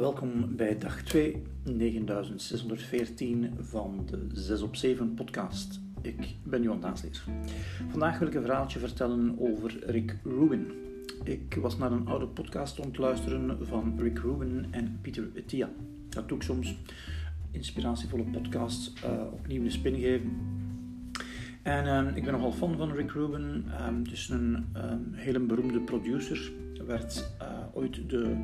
[0.00, 5.80] Welkom bij dag 2, 9614 van de 6 op 7 podcast.
[6.02, 7.24] Ik ben Johan Daasleer.
[7.90, 10.72] Vandaag wil ik een verhaaltje vertellen over Rick Rubin.
[11.24, 15.70] Ik was naar een oude podcast ontluisteren van Rick Rubin en Peter Attia.
[16.08, 16.76] Dat doe ik soms.
[17.50, 20.30] Inspiratievolle podcasts uh, opnieuw de spin geven.
[21.62, 23.64] En uh, ik ben nogal fan van Rick Rubin.
[23.88, 26.52] Um, het is een um, hele beroemde producer.
[26.86, 27.30] Werd
[27.74, 28.36] ooit de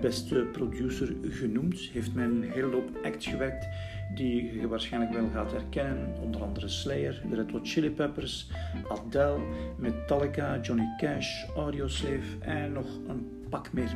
[0.00, 1.78] beste producer genoemd.
[1.78, 3.68] Heeft met een hele loop acts gewerkt
[4.14, 6.14] die je waarschijnlijk wel gaat herkennen.
[6.22, 8.50] Onder andere Slayer, de Red Hot Chili Peppers,
[8.88, 9.40] Adele,
[9.78, 13.90] Metallica, Johnny Cash, Audioslave en nog een pak meer.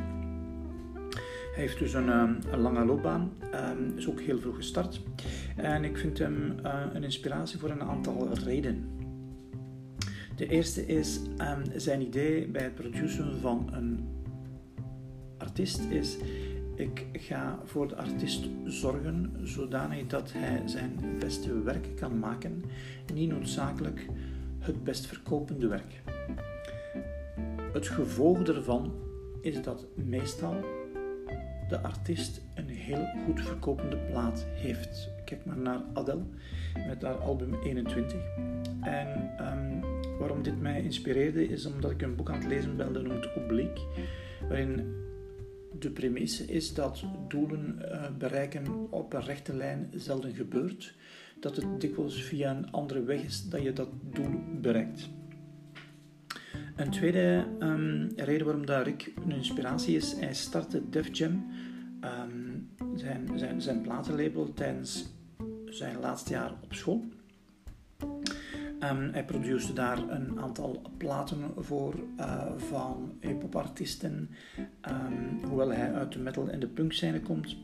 [1.53, 5.01] Hij heeft dus een, een lange loopbaan, um, is ook heel vroeg gestart.
[5.55, 8.89] En ik vind hem uh, een inspiratie voor een aantal redenen.
[10.35, 14.07] De eerste is um, zijn idee bij het produceren van een
[15.37, 16.17] artiest is
[16.75, 22.63] ik ga voor de artiest zorgen zodanig dat hij zijn beste werk kan maken,
[23.13, 24.05] niet noodzakelijk
[24.59, 26.01] het best verkopende werk.
[27.73, 28.93] Het gevolg daarvan
[29.41, 30.55] is dat meestal
[31.67, 35.09] de artiest een heel goed verkopende plaat heeft.
[35.25, 36.23] Kijk maar naar Adele
[36.87, 38.19] met haar album 21.
[38.81, 39.81] En um,
[40.19, 43.33] waarom dit mij inspireerde is omdat ik een boek aan het lezen ben dat noemt
[43.33, 43.81] Oblique,
[44.49, 45.03] waarin
[45.79, 50.95] de premisse is dat doelen uh, bereiken op een rechte lijn zelden gebeurt.
[51.39, 55.09] Dat het dikwijls via een andere weg is dat je dat doel bereikt.
[56.75, 61.45] Een tweede um, reden waarom dat Rick een inspiratie is, hij startte Def Jam,
[62.03, 65.05] um, zijn, zijn, zijn platenlabel, tijdens
[65.65, 67.03] zijn laatste jaar op school.
[68.91, 76.11] Um, hij produceerde daar een aantal platen voor uh, van hip-hop um, hoewel hij uit
[76.11, 77.57] de metal en de punk scène komt.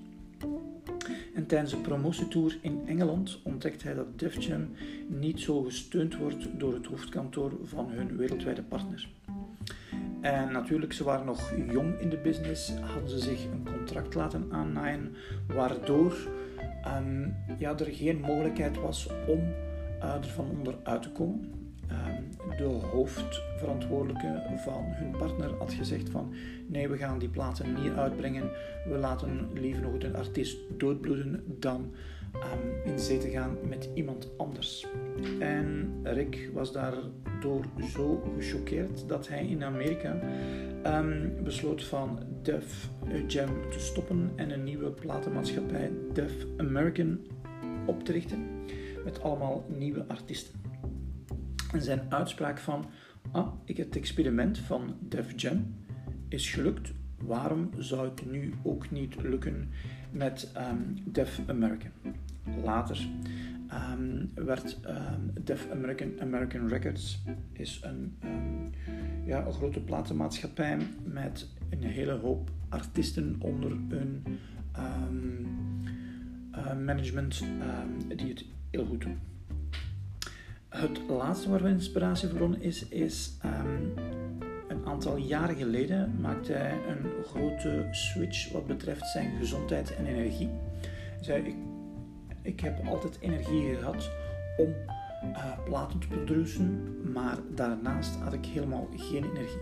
[1.36, 4.70] En tijdens een promotietour in Engeland ontdekt hij dat Def Jam
[5.08, 9.10] niet zo gesteund wordt door het hoofdkantoor van hun wereldwijde partner.
[10.22, 14.48] En natuurlijk, ze waren nog jong in de business, hadden ze zich een contract laten
[14.52, 15.16] aannaaien,
[15.48, 16.18] waardoor
[16.98, 19.40] um, ja, er geen mogelijkheid was om
[20.04, 21.52] uh, ervan onderuit te komen.
[21.92, 26.34] Uh, de hoofdverantwoordelijke van hun partner had gezegd van
[26.68, 28.50] nee, we gaan die platen niet uitbrengen.
[28.90, 31.94] We laten liever nog een artiest doodbloeden dan
[32.36, 34.88] um, in zee te gaan met iemand anders.
[35.40, 40.20] En Rick was daardoor zo gechoqueerd dat hij in Amerika
[40.86, 42.90] um, besloot van Def
[43.28, 47.20] Jam te stoppen en een nieuwe platenmaatschappij Def American
[47.86, 48.48] op te richten
[49.04, 50.60] met allemaal nieuwe artiesten.
[51.72, 52.86] En zijn uitspraak van,
[53.32, 55.76] ah, ik het experiment van Def Jam
[56.28, 59.70] is gelukt, waarom zou het nu ook niet lukken
[60.12, 61.92] met um, Def American?
[62.64, 63.08] Later
[63.74, 68.18] um, werd um, Def American American Records is een,
[69.26, 74.24] ja, een grote platenmaatschappij met een hele hoop artiesten onder hun
[76.84, 77.44] management
[78.16, 79.20] die het heel goed doen.
[80.70, 83.94] Het laatste waar we inspiratie voor is, is um,
[84.68, 90.50] een aantal jaren geleden maakte hij een grote switch wat betreft zijn gezondheid en energie.
[91.16, 91.56] Hij zei, ik,
[92.42, 94.12] ik heb altijd energie gehad
[94.58, 94.74] om
[95.24, 99.62] uh, platen te produceren, maar daarnaast had ik helemaal geen energie.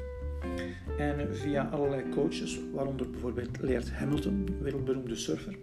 [0.97, 5.57] En via allerlei coaches, waaronder bijvoorbeeld Leert Hamilton, wereldberoemde surfer,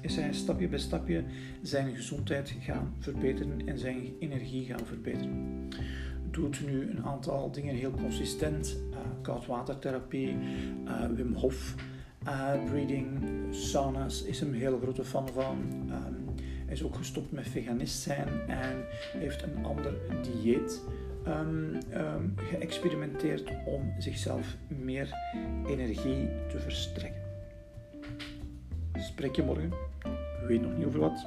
[0.00, 1.24] is hij stapje bij stapje
[1.62, 5.68] zijn gezondheid gaan verbeteren en zijn energie gaan verbeteren.
[6.30, 8.76] Doet nu een aantal dingen heel consistent.
[8.90, 10.36] Uh, koudwatertherapie,
[10.84, 11.74] uh, Wim Hof,
[12.26, 13.08] uh, breathing,
[13.50, 15.56] sauna's is hem een heel grote fan van.
[16.66, 18.84] Hij is ook gestopt met veganist zijn en
[19.18, 20.82] heeft een ander dieet
[21.26, 25.10] um, um, geëxperimenteerd om zichzelf meer
[25.66, 27.25] energie te verstrekken.
[28.98, 29.72] Spreek je morgen.
[30.46, 31.26] weet nog niet over wat.